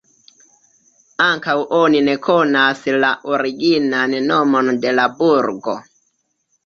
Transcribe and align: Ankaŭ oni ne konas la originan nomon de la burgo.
Ankaŭ 1.25 1.53
oni 1.81 2.01
ne 2.07 2.15
konas 2.29 2.81
la 3.05 3.11
originan 3.35 4.17
nomon 4.33 4.73
de 4.87 4.95
la 5.01 5.07
burgo. 5.21 5.77